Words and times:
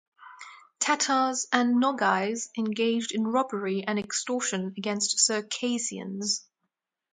Tatars 0.79 1.45
and 1.53 1.75
Nogais 1.75 2.49
engaged 2.57 3.11
in 3.11 3.27
robbery 3.27 3.83
and 3.85 3.99
extortion 3.99 4.73
against 4.75 5.19
Circassians. 5.19 6.43